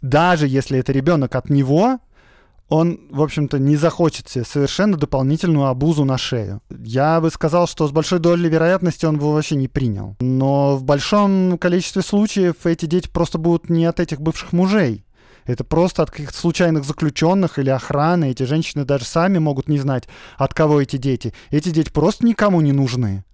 [0.00, 1.98] Даже если это ребенок от него,
[2.68, 6.60] он, в общем-то, не захочет себе совершенно дополнительную обузу на шею.
[6.70, 10.16] Я бы сказал, что с большой долей вероятности он бы вообще не принял.
[10.20, 15.04] Но в большом количестве случаев эти дети просто будут не от этих бывших мужей.
[15.44, 18.30] Это просто от каких-то случайных заключенных или охраны.
[18.32, 21.32] Эти женщины даже сами могут не знать, от кого эти дети.
[21.50, 23.24] Эти дети просто никому не нужны.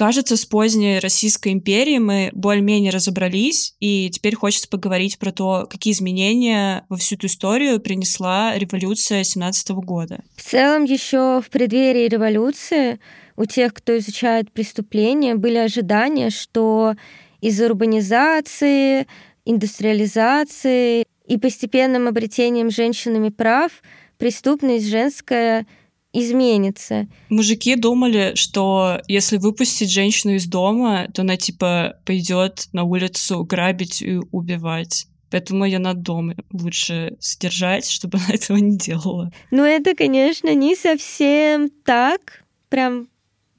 [0.00, 5.92] Кажется, с поздней Российской империей мы более-менее разобрались, и теперь хочется поговорить про то, какие
[5.92, 10.22] изменения во всю эту историю принесла революция 17 года.
[10.36, 12.98] В целом, еще в преддверии революции
[13.36, 16.94] у тех, кто изучает преступления, были ожидания, что
[17.42, 19.06] из-за урбанизации,
[19.44, 23.70] индустриализации и постепенным обретением женщинами прав
[24.16, 25.66] преступность женская–
[26.12, 27.08] изменится.
[27.28, 34.02] Мужики думали, что если выпустить женщину из дома, то она типа пойдет на улицу грабить
[34.02, 35.06] и убивать.
[35.30, 39.32] Поэтому ее надо дома лучше содержать, чтобы она этого не делала.
[39.50, 43.08] Ну, это, конечно, не совсем так, прям,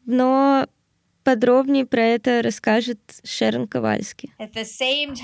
[0.06, 0.68] но
[1.32, 4.32] Подробнее про это расскажет Шерон Ковальски.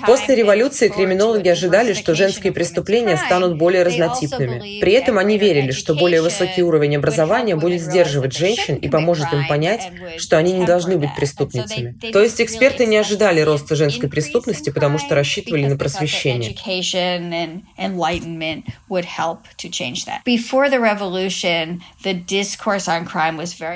[0.06, 4.80] После революции криминологи ожидали, что женские преступления станут более разнотипными.
[4.80, 9.46] При этом они верили, что более высокий уровень образования будет сдерживать женщин и поможет им
[9.48, 11.94] понять, что они не должны быть преступницами.
[12.10, 16.56] То есть эксперты не ожидали роста женской преступности, потому что рассчитывали на просвещение.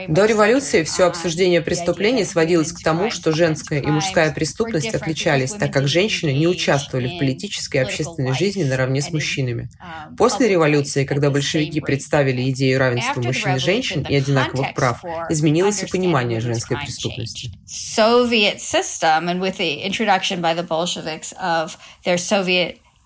[0.09, 5.53] До революции все обсуждение преступлений преступление сводилось к тому, что женская и мужская преступность отличались,
[5.53, 9.69] так как женщины не участвовали в политической и общественной жизни наравне с мужчинами.
[10.17, 15.87] После революции, когда большевики представили идею равенства мужчин и женщин и одинаковых прав, изменилось и
[15.87, 17.51] понимание женской преступности.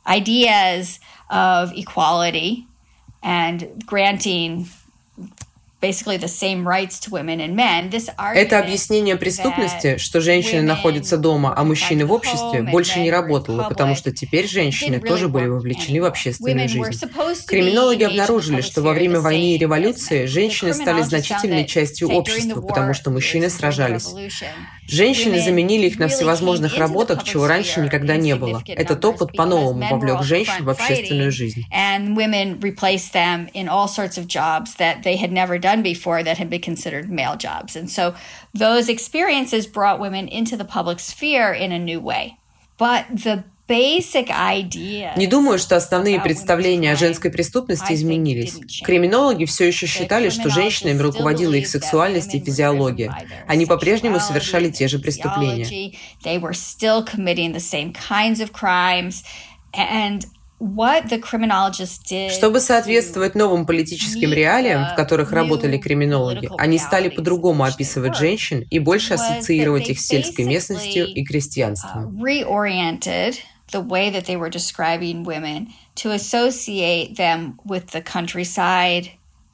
[0.08, 2.64] ideas of equality
[3.24, 4.68] and granting
[8.34, 13.94] это объяснение преступности, что женщины находятся дома, а мужчины в обществе, больше не работало, потому
[13.94, 17.00] что теперь женщины тоже были вовлечены в общественную жизнь.
[17.46, 23.10] Криминологи обнаружили, что во время войны и революции женщины стали значительной частью общества, потому что
[23.10, 24.08] мужчины сражались.
[24.88, 28.62] Женщины заменили их на всевозможных работах, чего раньше никогда не было.
[28.66, 31.64] Этот опыт по-новому вовлек женщин в общественную жизнь
[38.54, 42.36] those experiences brought women into the public sphere in a new way.
[42.78, 43.44] But the
[45.16, 48.54] Не думаю, что основные представления о женской преступности изменились.
[48.84, 53.12] Криминологи все еще считали, что женщинами руководила их сексуальность и физиология.
[53.48, 55.92] Они по-прежнему совершали те же преступления.
[62.30, 68.78] Чтобы соответствовать новым политическим реалиям, в которых работали криминологи, они стали по-другому описывать женщин и
[68.78, 72.16] больше ассоциировать их с сельской местностью и крестьянством.
[73.71, 79.11] the way that they were describing women to associate them with the countryside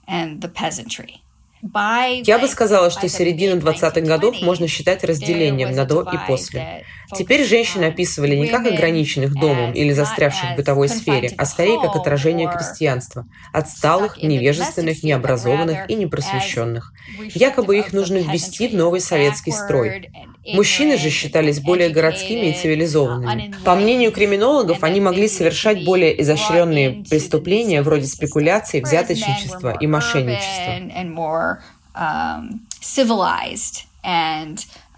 [0.07, 1.21] and the peasantry.
[1.63, 6.85] Я бы сказала, что середину 20-х годов можно считать разделением на до и после.
[7.16, 11.96] Теперь женщины описывали не как ограниченных домом или застрявших в бытовой сфере, а скорее как
[11.96, 16.92] отражение крестьянства, отсталых, невежественных, необразованных и непросвещенных.
[17.34, 20.10] Якобы их нужно ввести в новый советский строй.
[20.44, 23.54] Мужчины же считались более городскими и цивилизованными.
[23.64, 30.80] По мнению криминологов, они могли совершать более изощренные преступления вроде спекуляций, взяточничества и мошенничества.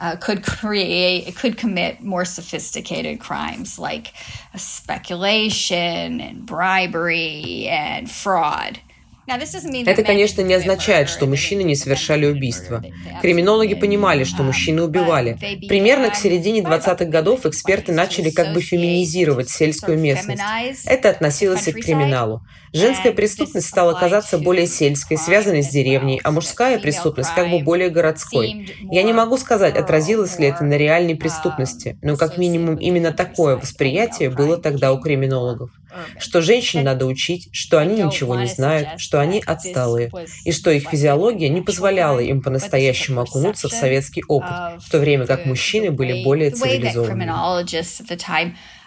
[0.01, 4.13] Uh, could create, could commit more sophisticated crimes like
[4.57, 8.81] speculation and bribery and fraud.
[9.27, 12.83] Это, конечно, не означает, что мужчины не совершали убийства.
[13.23, 15.39] Криминологи понимали, что мужчины убивали.
[15.69, 20.43] Примерно к середине 20-х годов эксперты начали как бы феминизировать сельскую местность.
[20.87, 22.43] Это относилось и к криминалу.
[22.73, 27.89] Женская преступность стала казаться более сельской, связанной с деревней, а мужская преступность как бы более
[27.89, 28.69] городской.
[28.91, 33.57] Я не могу сказать, отразилось ли это на реальной преступности, но как минимум именно такое
[33.57, 35.71] восприятие было тогда у криминологов
[36.19, 40.11] что женщин надо учить, что они ничего не знают, что они отсталые,
[40.45, 45.27] и что их физиология не позволяла им по-настоящему окунуться в советский опыт, в то время
[45.27, 47.25] как мужчины были более цивилизованы.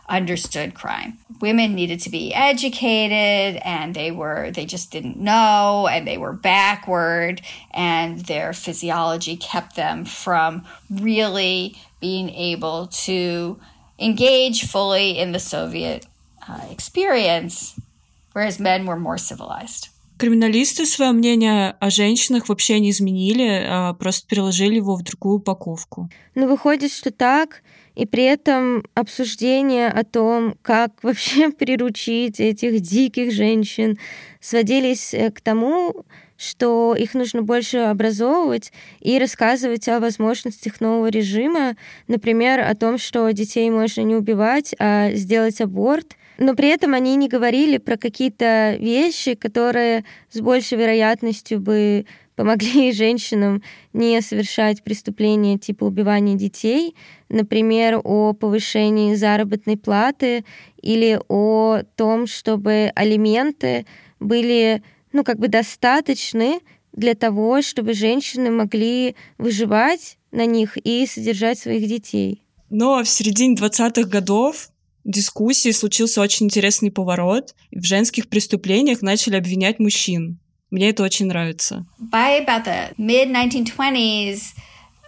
[0.10, 1.18] understood crime.
[1.42, 6.34] Women needed to be educated and they were they just didn't know and they were
[6.34, 7.42] backward
[7.72, 13.60] and their physiology kept them from really being able to
[14.00, 16.06] engage fully in the Soviet
[16.50, 17.76] uh, experience,
[18.34, 19.90] whereas men were more civilized.
[20.18, 26.10] Криминалисты свое мнение о женщинах вообще не изменили, а просто переложили его в другую упаковку.
[26.34, 27.62] Ну, выходит, что так,
[27.94, 34.00] и при этом обсуждения о том, как вообще приручить этих диких женщин,
[34.40, 36.06] сводились э, к тому,
[36.36, 41.76] что их нужно больше образовывать и рассказывать о возможностях нового режима,
[42.08, 47.16] например, о том, что детей можно не убивать, а сделать аборт— но при этом они
[47.16, 53.62] не говорили про какие-то вещи, которые с большей вероятностью бы помогли женщинам
[53.94, 56.96] не совершать преступления типа убивания детей,
[57.30, 60.46] например, о повышении заработной платы
[60.82, 63.86] или о том, чтобы алименты
[64.20, 66.60] были ну, как бы достаточны
[66.94, 72.44] для того, чтобы женщины могли выживать на них и содержать своих детей.
[72.70, 74.70] Но в середине 20-х годов
[75.08, 77.56] дискуссии случился очень интересный поворот.
[77.72, 80.38] В женских преступлениях начали обвинять мужчин.
[80.70, 81.86] Мне это очень нравится.
[82.12, 84.54] By about the mid 1920s,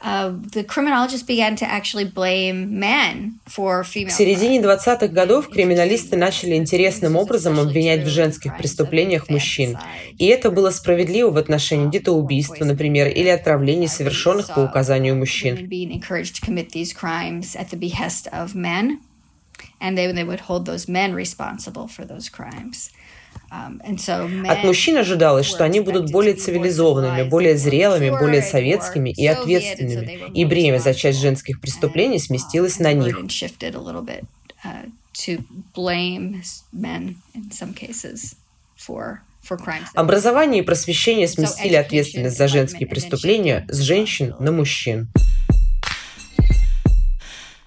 [0.01, 4.07] Uh, the criminologists began to actually blame men for female.
[4.07, 9.77] В середине 20-х годов криминалисты начали интересным образом обвинять в женских преступлениях мужчин.
[10.17, 15.57] И это было справедливо в отношении детоубийства, например, или отравлений, совершенных по указанию мужчин
[19.79, 22.91] and they, they would hold those men responsible for those crimes.
[23.51, 23.81] Um,
[24.47, 30.45] От мужчин ожидалось, что они будут более цивилизованными, более зрелыми, более советскими и ответственными, и
[30.45, 33.17] бремя за часть женских преступлений сместилось на них.
[39.95, 45.07] Образование и просвещение сместили ответственность за женские преступления с женщин на мужчин.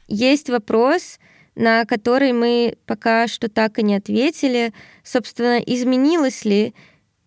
[0.07, 1.19] Есть вопрос,
[1.55, 4.73] на который мы пока что так и не ответили.
[5.05, 6.75] Собственно, изменилось ли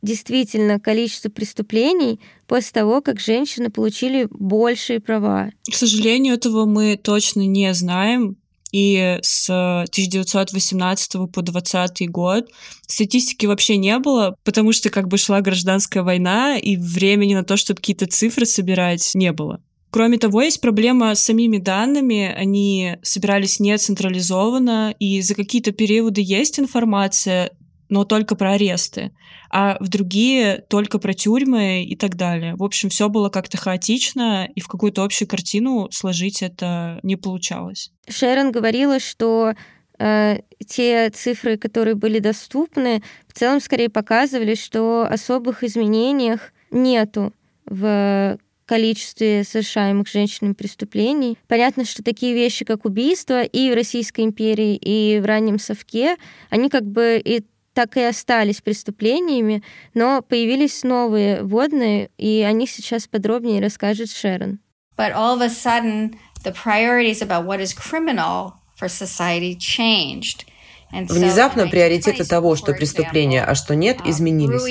[0.01, 5.51] действительно количество преступлений после того, как женщины получили большие права?
[5.69, 8.37] К сожалению, этого мы точно не знаем.
[8.71, 12.49] И с 1918 по 20 год
[12.87, 17.55] статистики вообще не было, потому что как бы шла гражданская война, и времени на то,
[17.55, 19.61] чтобы какие-то цифры собирать, не было.
[19.95, 22.29] Кроме того, есть проблема с самими данными.
[22.35, 27.51] Они собирались не централизованно, и за какие-то периоды есть информация,
[27.87, 29.13] но только про аресты,
[29.49, 32.55] а в другие только про тюрьмы и так далее.
[32.57, 37.93] В общем, все было как-то хаотично, и в какую-то общую картину сложить это не получалось.
[38.09, 39.53] Шерон говорила, что
[39.97, 47.31] э, те цифры, которые были доступны, в целом скорее показывали, что особых изменениях нету
[47.65, 51.37] в количестве совершаемых женщинами преступлений.
[51.47, 56.17] Понятно, что такие вещи, как убийство и в Российской империи, и в раннем совке,
[56.49, 57.43] они как бы и
[57.73, 59.61] так и остались преступлениями,
[59.93, 64.59] но появились новые водные, и они сейчас подробнее расскажет Шерон.
[64.97, 70.45] But all of a sudden, the priorities about what is criminal for society changed.
[70.91, 74.61] Внезапно приоритеты того, что преступление, а что нет, uh, изменились.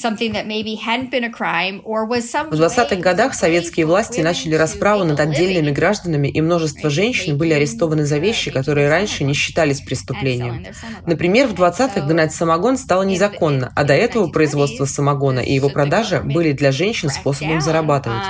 [0.00, 0.04] В
[2.54, 8.16] 20-х годах советские власти начали расправу над отдельными гражданами, и множество женщин были арестованы за
[8.18, 10.64] вещи, которые раньше не считались преступлением.
[11.04, 16.20] Например, в 20-х гнать самогон стало незаконно, а до этого производство самогона и его продажа
[16.20, 18.24] были для женщин способом зарабатывать.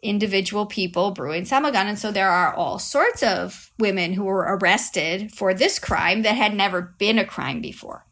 [0.00, 1.88] individual people brewing samagon.
[1.88, 6.36] And so there are all sorts of women who were arrested for this crime that
[6.36, 8.07] had never been a crime before.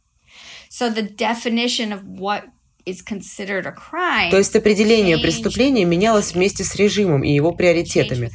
[0.78, 2.42] So the definition of what
[2.84, 8.30] is considered a crime То есть определение преступления менялось вместе с режимом и его приоритетами.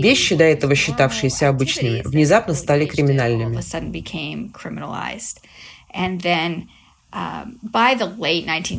[0.00, 3.60] Вещи, до этого считавшиеся обычными, внезапно стали криминальными.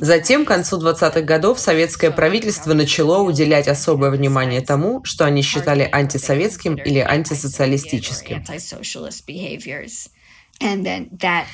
[0.02, 5.90] Затем, к концу 20-х годов, советское правительство начало уделять особое внимание тому, что они считали
[5.92, 8.46] антисоветским или антисоциалистическим.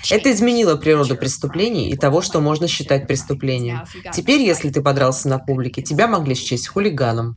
[0.10, 3.84] Это изменило природу преступлений и того, что можно считать преступлением.
[4.14, 7.36] Теперь, если ты подрался на публике, тебя могли счесть хулиганом.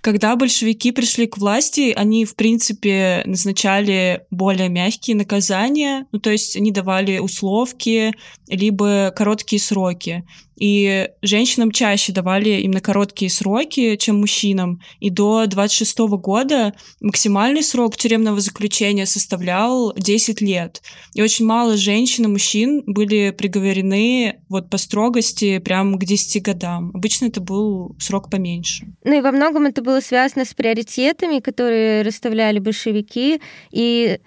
[0.00, 6.56] Когда большевики пришли к власти, они, в принципе, назначали более мягкие наказания, ну, то есть
[6.56, 8.14] они давали условки,
[8.46, 10.24] либо короткие сроки.
[10.58, 14.80] И женщинам чаще давали именно короткие сроки, чем мужчинам.
[15.00, 20.82] И до 26 года максимальный срок тюремного заключения составлял 10 лет.
[21.14, 26.90] И очень мало женщин и мужчин были приговорены вот по строгости прямо к 10 годам.
[26.94, 28.86] Обычно это был срок поменьше.
[29.04, 33.40] Ну и во многом это было связано с приоритетами, которые расставляли большевики.
[33.70, 34.18] И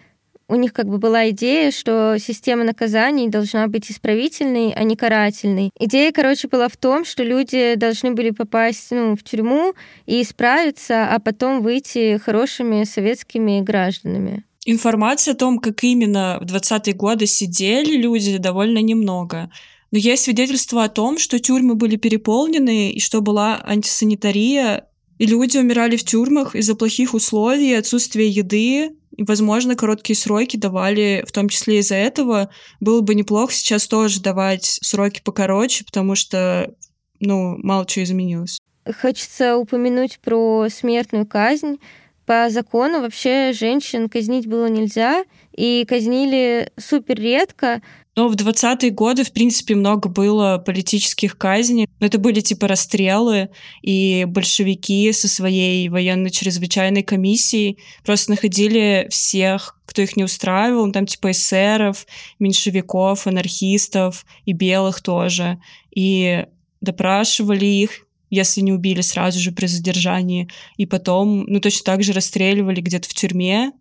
[0.52, 5.72] у них как бы была идея, что система наказаний должна быть исправительной, а не карательной.
[5.80, 9.74] Идея, короче, была в том, что люди должны были попасть ну, в тюрьму
[10.06, 14.44] и исправиться, а потом выйти хорошими советскими гражданами.
[14.66, 19.50] Информации о том, как именно в 20-е годы сидели люди, довольно немного.
[19.92, 24.86] Но есть свидетельства о том, что тюрьмы были переполнены и что была антисанитария,
[25.22, 31.24] и люди умирали в тюрьмах из-за плохих условий, отсутствия еды, и, возможно, короткие сроки давали,
[31.28, 32.50] в том числе из-за этого.
[32.80, 36.74] Было бы неплохо сейчас тоже давать сроки покороче, потому что,
[37.20, 38.58] ну, мало чего изменилось.
[39.00, 41.78] Хочется упомянуть про смертную казнь.
[42.26, 45.24] По закону вообще женщин казнить было нельзя,
[45.56, 47.84] и казнили супер редко,
[48.16, 51.88] но в 20-е годы, в принципе, много было политических казней.
[52.00, 53.50] Но это были типа расстрелы,
[53.82, 61.06] и большевики со своей военно-чрезвычайной комиссией просто находили всех, кто их не устраивал, ну, там
[61.06, 62.06] типа эсеров,
[62.40, 65.62] меньшевиков, анархистов и белых тоже.
[65.96, 66.46] И
[66.82, 72.12] допрашивали их, если не убили сразу же при задержании, и потом, ну, точно так же
[72.12, 73.72] расстреливали где-то в тюрьме,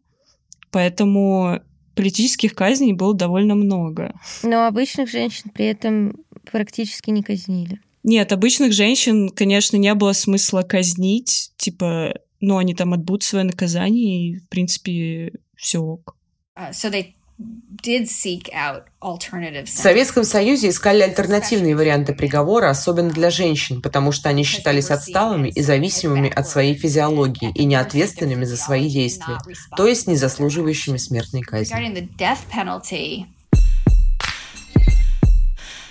[0.71, 1.61] поэтому
[2.01, 4.15] политических казней было довольно много.
[4.43, 6.17] Но обычных женщин при этом
[6.51, 7.81] практически не казнили.
[8.03, 14.31] Нет, обычных женщин, конечно, не было смысла казнить, типа, ну, они там отбудут свое наказание,
[14.31, 16.17] и, в принципе, все ок.
[16.57, 17.15] Uh, so they
[19.65, 25.49] в Советском Союзе искали альтернативные варианты приговора, особенно для женщин, потому что они считались отсталыми
[25.49, 29.39] и зависимыми от своей физиологии и неответственными за свои действия,
[29.77, 31.75] то есть не заслуживающими смертной казни.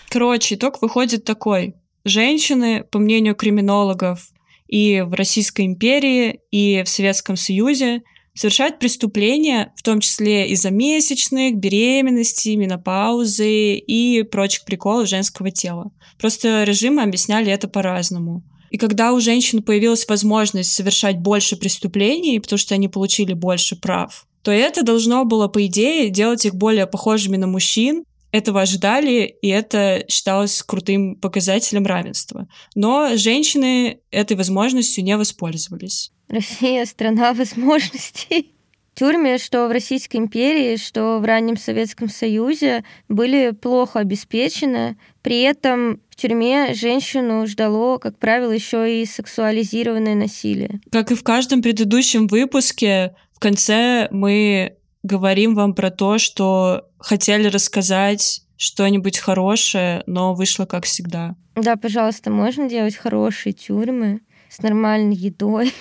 [0.09, 1.75] Короче, итог выходит такой.
[2.05, 4.29] Женщины, по мнению криминологов,
[4.67, 8.03] и в Российской империи, и в Советском Союзе–
[8.39, 15.91] совершают преступления, в том числе из-за месячных, беременности, менопаузы и прочих приколов женского тела.
[16.17, 18.41] Просто режимы объясняли это по-разному.
[18.69, 24.25] И когда у женщин появилась возможность совершать больше преступлений, потому что они получили больше прав,
[24.41, 28.05] то это должно было, по идее, делать их более похожими на мужчин.
[28.31, 32.47] Этого ожидали, и это считалось крутым показателем равенства.
[32.73, 36.13] Но женщины этой возможностью не воспользовались.
[36.29, 38.53] Россия— страна возможностей.
[38.93, 44.97] Тюрьмы, что в Российской империи, что в раннем Советском Союзе, были плохо обеспечены.
[45.21, 50.81] При этом в тюрьме женщину ждало, как правило, еще и сексуализированное насилие.
[50.91, 57.47] Как и в каждом предыдущем выпуске, в конце мы говорим вам про то, что хотели
[57.47, 61.35] рассказать что-нибудь хорошее, но вышло как всегда.
[61.55, 64.19] Да, пожалуйста, можно делать хорошие тюрьмы
[64.49, 65.71] с нормальной едой,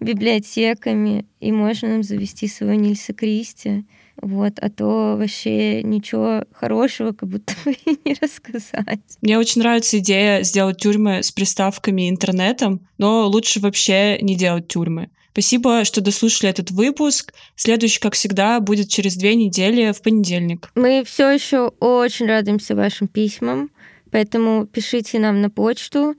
[0.00, 3.84] библиотеками, и можно нам завести своего Нильса Кристи.
[4.20, 9.00] Вот, а то вообще ничего хорошего как будто бы не рассказать.
[9.20, 15.10] Мне очень нравится идея сделать тюрьмы с приставками интернетом, но лучше вообще не делать тюрьмы.
[15.32, 17.34] Спасибо, что дослушали этот выпуск.
[17.56, 20.70] Следующий, как всегда, будет через две недели в понедельник.
[20.74, 23.68] Мы все еще очень радуемся вашим письмам,
[24.10, 26.14] поэтому пишите нам на почту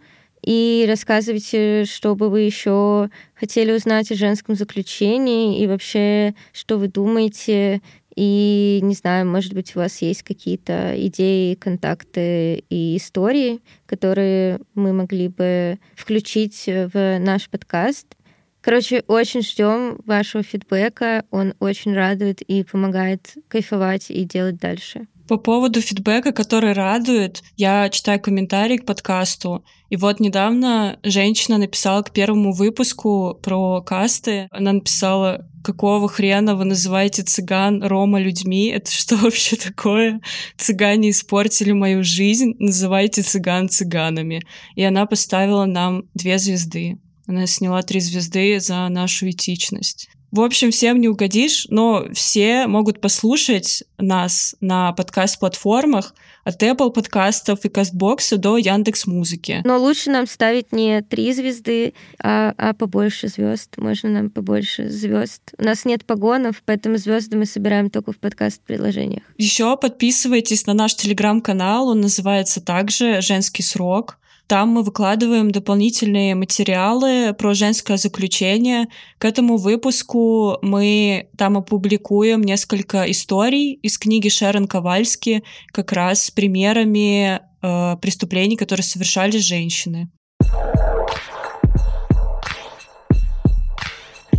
[0.47, 6.87] и рассказывайте, что бы вы еще хотели узнать о женском заключении и вообще, что вы
[6.87, 7.81] думаете.
[8.15, 14.93] И, не знаю, может быть, у вас есть какие-то идеи, контакты и истории, которые мы
[14.93, 18.15] могли бы включить в наш подкаст.
[18.61, 21.25] Короче, очень ждем вашего фидбэка.
[21.29, 25.07] Он очень радует и помогает кайфовать и делать дальше.
[25.27, 32.01] По поводу фидбэка, который радует, я читаю комментарии к подкасту, и вот недавно женщина написала
[32.01, 34.47] к первому выпуску про касты.
[34.51, 38.67] Она написала, какого хрена вы называете цыган Рома людьми?
[38.67, 40.21] Это что вообще такое?
[40.57, 44.43] Цыгане испортили мою жизнь, называйте цыган цыганами.
[44.75, 46.99] И она поставила нам две звезды.
[47.27, 50.09] Она сняла три звезды за нашу этичность.
[50.31, 56.13] В общем, всем не угодишь, но все могут послушать нас на подкаст-платформах
[56.43, 59.61] от Apple подкастов и Кастбокса до Яндекс Музыки.
[59.63, 63.77] Но лучше нам ставить не три звезды, а, а побольше звезд.
[63.77, 65.41] Можно нам побольше звезд.
[65.57, 69.23] У нас нет погонов, поэтому звезды мы собираем только в подкаст-приложениях.
[69.37, 74.17] Еще подписывайтесь на наш телеграм-канал, он называется также «Женский срок».
[74.47, 78.87] Там мы выкладываем дополнительные материалы про женское заключение.
[79.17, 85.43] К этому выпуску мы там опубликуем несколько историй из книги Шерон Ковальски
[85.73, 90.09] как раз с примерами э, преступлений, которые совершали женщины.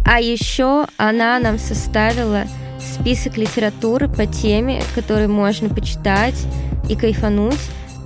[0.06, 2.44] А еще она нам составила
[2.80, 6.46] список литературы по теме, которую можно почитать
[6.88, 7.58] и кайфануть.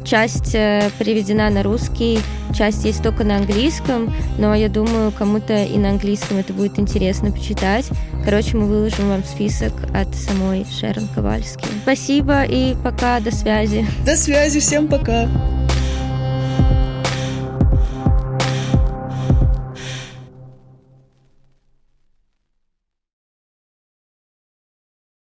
[0.05, 2.21] Часть э, переведена на русский,
[2.55, 7.31] часть есть только на английском, но я думаю, кому-то и на английском это будет интересно
[7.31, 7.89] почитать.
[8.25, 11.65] Короче, мы выложим вам список от самой Шерон Ковальски.
[11.83, 13.87] Спасибо и пока, до связи.
[14.05, 15.29] До связи, всем пока.